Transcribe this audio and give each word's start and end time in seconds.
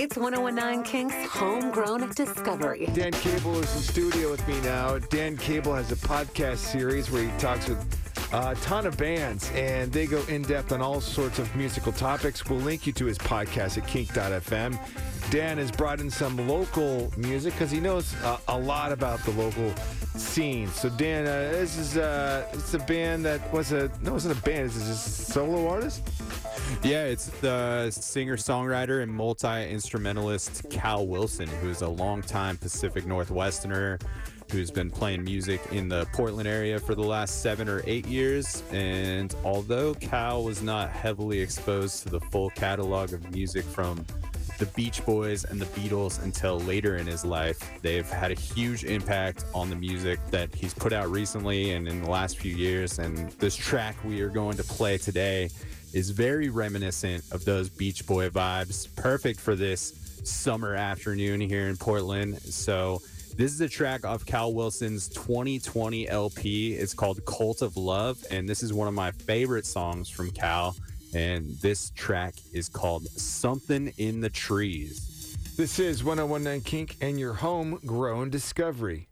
It's 0.00 0.16
1019 0.16 0.84
Kinks 0.84 1.28
Homegrown 1.32 2.08
Discovery. 2.10 2.88
Dan 2.94 3.10
Cable 3.10 3.58
is 3.58 3.74
in 3.74 3.82
studio 3.82 4.30
with 4.30 4.46
me 4.46 4.60
now. 4.60 4.96
Dan 4.96 5.36
Cable 5.36 5.74
has 5.74 5.90
a 5.90 5.96
podcast 5.96 6.58
series 6.58 7.10
where 7.10 7.28
he 7.28 7.38
talks 7.40 7.68
with 7.68 7.84
a 8.32 8.54
ton 8.62 8.86
of 8.86 8.96
bands 8.96 9.50
and 9.56 9.92
they 9.92 10.06
go 10.06 10.22
in 10.28 10.42
depth 10.42 10.70
on 10.70 10.80
all 10.80 11.00
sorts 11.00 11.40
of 11.40 11.52
musical 11.56 11.90
topics. 11.90 12.48
We'll 12.48 12.60
link 12.60 12.86
you 12.86 12.92
to 12.92 13.06
his 13.06 13.18
podcast 13.18 13.76
at 13.76 13.88
kink.fm. 13.88 14.78
Dan 15.32 15.58
has 15.58 15.72
brought 15.72 15.98
in 15.98 16.10
some 16.10 16.46
local 16.46 17.12
music 17.16 17.54
because 17.54 17.72
he 17.72 17.80
knows 17.80 18.14
uh, 18.22 18.38
a 18.46 18.56
lot 18.56 18.92
about 18.92 19.18
the 19.24 19.32
local 19.32 19.74
scene. 20.14 20.68
So 20.68 20.90
Dan, 20.90 21.26
uh, 21.26 21.50
this 21.50 21.76
is 21.76 21.96
uh, 21.96 22.46
it's 22.52 22.72
a 22.72 22.78
band 22.78 23.24
that 23.24 23.52
was 23.52 23.72
a 23.72 23.90
no, 24.02 24.10
it 24.10 24.12
wasn't 24.12 24.38
a 24.38 24.42
band. 24.42 24.68
This 24.68 24.76
is 24.76 24.90
a 24.90 24.94
solo 24.94 25.68
artist. 25.68 26.02
Yeah, 26.82 27.04
it's 27.04 27.26
the 27.40 27.90
singer 27.90 28.36
songwriter 28.36 29.02
and 29.02 29.12
multi 29.12 29.70
instrumentalist 29.70 30.68
Cal 30.70 31.06
Wilson, 31.06 31.48
who's 31.60 31.82
a 31.82 31.88
longtime 31.88 32.56
Pacific 32.56 33.04
Northwesterner 33.04 34.00
who's 34.50 34.70
been 34.70 34.90
playing 34.90 35.24
music 35.24 35.60
in 35.72 35.88
the 35.88 36.06
Portland 36.12 36.48
area 36.48 36.78
for 36.78 36.94
the 36.94 37.02
last 37.02 37.42
seven 37.42 37.68
or 37.68 37.82
eight 37.86 38.06
years. 38.06 38.62
And 38.72 39.34
although 39.44 39.94
Cal 39.94 40.42
was 40.44 40.62
not 40.62 40.90
heavily 40.90 41.40
exposed 41.40 42.02
to 42.04 42.08
the 42.08 42.20
full 42.20 42.50
catalog 42.50 43.12
of 43.12 43.30
music 43.30 43.64
from 43.64 44.06
the 44.58 44.66
Beach 44.66 45.04
Boys 45.06 45.44
and 45.44 45.60
the 45.60 45.66
Beatles 45.66 46.22
until 46.22 46.58
later 46.60 46.96
in 46.96 47.06
his 47.06 47.24
life. 47.24 47.58
They've 47.80 48.08
had 48.08 48.32
a 48.32 48.34
huge 48.34 48.84
impact 48.84 49.44
on 49.54 49.70
the 49.70 49.76
music 49.76 50.18
that 50.30 50.54
he's 50.54 50.74
put 50.74 50.92
out 50.92 51.10
recently 51.10 51.72
and 51.72 51.88
in 51.88 52.02
the 52.02 52.10
last 52.10 52.38
few 52.38 52.54
years. 52.54 52.98
And 52.98 53.30
this 53.32 53.56
track 53.56 53.96
we 54.04 54.20
are 54.20 54.28
going 54.28 54.56
to 54.56 54.64
play 54.64 54.98
today 54.98 55.48
is 55.92 56.10
very 56.10 56.48
reminiscent 56.48 57.24
of 57.32 57.44
those 57.44 57.68
Beach 57.68 58.06
Boy 58.06 58.28
vibes, 58.28 58.94
perfect 58.96 59.40
for 59.40 59.54
this 59.54 60.20
summer 60.24 60.74
afternoon 60.74 61.40
here 61.40 61.68
in 61.68 61.76
Portland. 61.76 62.40
So, 62.42 63.00
this 63.36 63.52
is 63.52 63.60
a 63.60 63.68
track 63.68 64.04
off 64.04 64.26
Cal 64.26 64.52
Wilson's 64.52 65.08
2020 65.10 66.08
LP. 66.08 66.72
It's 66.72 66.92
called 66.92 67.24
Cult 67.24 67.62
of 67.62 67.76
Love, 67.76 68.18
and 68.32 68.48
this 68.48 68.64
is 68.64 68.72
one 68.72 68.88
of 68.88 68.94
my 68.94 69.12
favorite 69.12 69.64
songs 69.64 70.08
from 70.08 70.32
Cal. 70.32 70.74
And 71.14 71.50
this 71.60 71.90
track 71.90 72.34
is 72.52 72.68
called 72.68 73.06
Something 73.06 73.92
in 73.96 74.20
the 74.20 74.30
Trees. 74.30 75.36
This 75.56 75.78
is 75.78 76.04
1019 76.04 76.60
Kink 76.62 76.96
and 77.00 77.18
your 77.18 77.32
homegrown 77.34 78.30
discovery. 78.30 79.08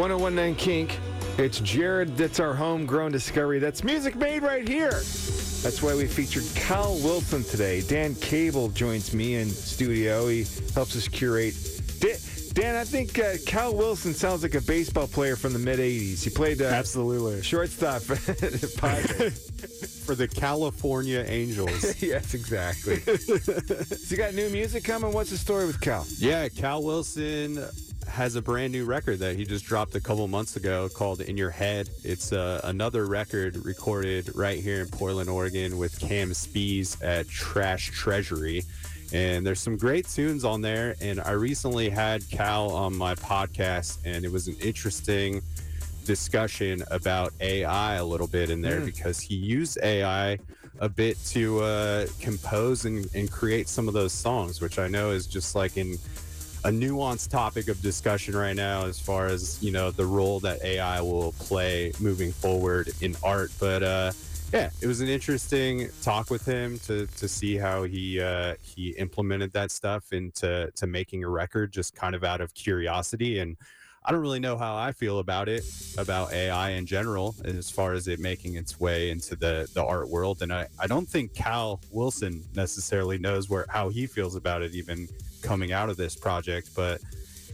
1019 0.00 0.54
Kink. 0.54 0.98
It's 1.36 1.60
Jared. 1.60 2.16
That's 2.16 2.40
our 2.40 2.54
homegrown 2.54 3.12
discovery. 3.12 3.58
That's 3.58 3.84
music 3.84 4.16
made 4.16 4.42
right 4.42 4.66
here. 4.66 4.92
That's 4.92 5.82
why 5.82 5.94
we 5.94 6.06
featured 6.06 6.44
Cal 6.54 6.94
Wilson 7.00 7.44
today. 7.44 7.82
Dan 7.82 8.14
Cable 8.14 8.70
joins 8.70 9.12
me 9.12 9.34
in 9.34 9.50
studio. 9.50 10.28
He 10.28 10.46
helps 10.74 10.96
us 10.96 11.06
curate. 11.06 11.54
Dan, 12.54 12.76
I 12.76 12.84
think 12.84 13.18
uh, 13.18 13.32
Cal 13.44 13.74
Wilson 13.74 14.14
sounds 14.14 14.42
like 14.42 14.54
a 14.54 14.62
baseball 14.62 15.06
player 15.06 15.36
from 15.36 15.52
the 15.52 15.58
mid 15.58 15.78
80s. 15.78 16.24
He 16.24 16.30
played 16.30 16.62
uh, 16.62 16.64
Absolutely. 16.64 17.42
shortstop 17.42 18.00
For 20.06 20.14
the 20.14 20.26
California 20.26 21.26
Angels. 21.28 22.02
yes, 22.02 22.32
exactly. 22.32 23.00
so 23.00 24.06
you 24.08 24.16
got 24.16 24.32
new 24.32 24.48
music 24.48 24.82
coming? 24.82 25.12
What's 25.12 25.28
the 25.28 25.36
story 25.36 25.66
with 25.66 25.78
Cal? 25.82 26.06
yeah, 26.18 26.48
Cal 26.48 26.82
Wilson 26.82 27.62
has 28.10 28.34
a 28.34 28.42
brand 28.42 28.72
new 28.72 28.84
record 28.84 29.20
that 29.20 29.36
he 29.36 29.44
just 29.44 29.64
dropped 29.64 29.94
a 29.94 30.00
couple 30.00 30.26
months 30.26 30.56
ago 30.56 30.88
called 30.88 31.20
In 31.20 31.36
Your 31.36 31.50
Head. 31.50 31.88
It's 32.02 32.32
uh, 32.32 32.60
another 32.64 33.06
record 33.06 33.64
recorded 33.64 34.34
right 34.36 34.58
here 34.58 34.80
in 34.80 34.88
Portland, 34.88 35.30
Oregon 35.30 35.78
with 35.78 35.98
Cam 36.00 36.30
Spees 36.30 37.02
at 37.02 37.28
Trash 37.28 37.90
Treasury. 37.92 38.64
And 39.12 39.46
there's 39.46 39.60
some 39.60 39.76
great 39.76 40.08
tunes 40.08 40.44
on 40.44 40.60
there. 40.60 40.96
And 41.00 41.20
I 41.20 41.32
recently 41.32 41.88
had 41.88 42.28
Cal 42.30 42.70
on 42.70 42.96
my 42.96 43.14
podcast, 43.14 43.98
and 44.04 44.24
it 44.24 44.30
was 44.30 44.48
an 44.48 44.56
interesting 44.60 45.40
discussion 46.04 46.82
about 46.90 47.32
AI 47.40 47.94
a 47.94 48.04
little 48.04 48.26
bit 48.26 48.50
in 48.50 48.60
there 48.60 48.80
because 48.80 49.20
he 49.20 49.36
used 49.36 49.78
AI 49.82 50.38
a 50.80 50.88
bit 50.88 51.16
to 51.26 51.60
uh, 51.60 52.06
compose 52.20 52.86
and, 52.86 53.08
and 53.14 53.30
create 53.30 53.68
some 53.68 53.86
of 53.86 53.94
those 53.94 54.12
songs, 54.12 54.60
which 54.60 54.78
I 54.78 54.88
know 54.88 55.10
is 55.10 55.26
just 55.26 55.54
like 55.54 55.76
in 55.76 55.96
a 56.64 56.68
nuanced 56.68 57.30
topic 57.30 57.68
of 57.68 57.80
discussion 57.80 58.36
right 58.36 58.54
now 58.54 58.84
as 58.84 59.00
far 59.00 59.26
as 59.26 59.62
you 59.62 59.72
know 59.72 59.90
the 59.90 60.04
role 60.04 60.40
that 60.40 60.62
AI 60.62 61.00
will 61.00 61.32
play 61.32 61.92
moving 62.00 62.32
forward 62.32 62.90
in 63.00 63.16
art. 63.22 63.50
But 63.58 63.82
uh, 63.82 64.12
yeah, 64.52 64.70
it 64.82 64.86
was 64.86 65.00
an 65.00 65.08
interesting 65.08 65.88
talk 66.02 66.30
with 66.30 66.44
him 66.44 66.78
to 66.80 67.06
to 67.06 67.28
see 67.28 67.56
how 67.56 67.84
he 67.84 68.20
uh, 68.20 68.56
he 68.62 68.90
implemented 68.90 69.52
that 69.52 69.70
stuff 69.70 70.12
into 70.12 70.70
to 70.74 70.86
making 70.86 71.24
a 71.24 71.28
record 71.28 71.72
just 71.72 71.94
kind 71.94 72.14
of 72.14 72.24
out 72.24 72.40
of 72.40 72.54
curiosity 72.54 73.38
and. 73.38 73.56
I 74.02 74.12
don't 74.12 74.22
really 74.22 74.40
know 74.40 74.56
how 74.56 74.76
I 74.76 74.92
feel 74.92 75.18
about 75.18 75.50
it, 75.50 75.62
about 75.98 76.32
AI 76.32 76.70
in 76.70 76.86
general, 76.86 77.34
as 77.44 77.70
far 77.70 77.92
as 77.92 78.08
it 78.08 78.18
making 78.18 78.54
its 78.54 78.80
way 78.80 79.10
into 79.10 79.36
the, 79.36 79.68
the 79.74 79.84
art 79.84 80.08
world. 80.08 80.40
And 80.40 80.50
I, 80.50 80.68
I 80.80 80.86
don't 80.86 81.06
think 81.06 81.34
Cal 81.34 81.82
Wilson 81.90 82.42
necessarily 82.54 83.18
knows 83.18 83.50
where 83.50 83.66
how 83.68 83.90
he 83.90 84.06
feels 84.06 84.36
about 84.36 84.62
it 84.62 84.74
even 84.74 85.06
coming 85.42 85.72
out 85.72 85.88
of 85.88 85.96
this 85.96 86.16
project, 86.16 86.70
but 86.74 87.00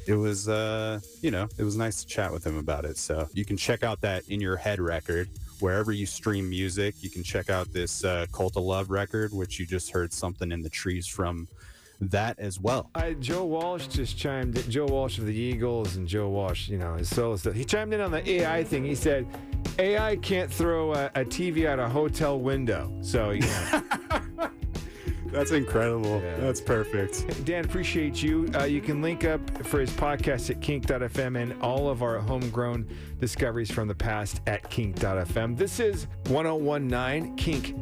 it 0.07 0.15
was 0.15 0.49
uh, 0.49 1.01
you 1.21 1.31
know, 1.31 1.49
it 1.59 1.65
was 1.65 1.77
nice 1.77 2.03
to 2.03 2.07
chat 2.07 2.33
with 2.33 2.47
him 2.47 2.59
about 2.59 2.85
it. 2.85 2.97
So 2.97 3.29
you 3.33 3.45
can 3.45 3.57
check 3.57 3.83
out 3.83 4.01
that 4.03 4.29
in 4.29 4.41
your 4.41 4.57
head 4.57 4.81
record 4.81 5.29
wherever 5.61 5.93
you 5.93 6.07
stream 6.07 6.49
music. 6.49 6.95
You 7.01 7.11
can 7.11 7.23
check 7.23 7.51
out 7.51 7.73
this 7.73 8.05
uh, 8.05 8.27
Cult 8.33 8.57
of 8.57 8.65
Love 8.65 8.91
record, 8.91 9.33
which 9.33 9.59
you 9.59 9.67
just 9.67 9.91
heard 9.91 10.13
something 10.13 10.53
in 10.53 10.63
the 10.63 10.71
trees 10.71 11.07
from 11.07 11.49
that 12.01 12.39
as 12.39 12.61
well. 12.61 12.91
I, 12.95 13.15
Joe 13.15 13.45
Walsh 13.45 13.87
just 13.87 14.19
chimed 14.19 14.59
in. 14.59 14.71
Joe 14.71 14.87
Walsh 14.87 15.19
of 15.19 15.27
the 15.27 15.35
Eagles 15.35 15.97
and 15.97 16.07
Joe 16.07 16.29
Walsh, 16.29 16.69
you 16.69 16.79
know, 16.79 16.95
his 16.95 17.09
solo 17.09 17.37
stuff. 17.37 17.55
He 17.55 17.65
chimed 17.65 17.95
in 17.95 18.01
on 18.01 18.11
the 18.11 18.29
AI 18.29 18.65
thing. 18.65 18.85
He 18.85 18.95
said, 18.95 19.27
AI 19.79 20.17
can't 20.17 20.53
throw 20.53 20.93
a, 20.93 21.07
a 21.15 21.25
TV 21.25 21.67
out 21.67 21.79
a 21.79 21.89
hotel 21.89 22.39
window. 22.39 22.93
So, 23.01 23.31
you 23.31 23.41
know, 23.41 23.83
That's 25.31 25.51
incredible. 25.51 26.21
Yeah. 26.23 26.37
That's 26.37 26.61
perfect. 26.61 27.45
Dan, 27.45 27.65
appreciate 27.65 28.23
you. 28.23 28.49
Uh, 28.55 28.65
you 28.65 28.81
can 28.81 29.03
link 29.03 29.25
up 29.25 29.41
for 29.67 29.81
his 29.81 29.91
podcast 29.91 30.51
at 30.51 30.61
kink.fm 30.61 31.41
and 31.41 31.61
all 31.63 31.89
of 31.89 32.03
our 32.03 32.19
homegrown 32.19 32.89
discoveries 33.21 33.71
from 33.71 33.89
the 33.89 33.95
past 33.95 34.41
at 34.47 34.69
kink.fm. 34.71 35.57
This 35.57 35.81
is 35.81 36.07
1019 36.29 37.37
Kink 37.37 37.75